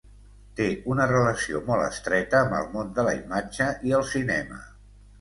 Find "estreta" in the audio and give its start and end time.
1.89-2.41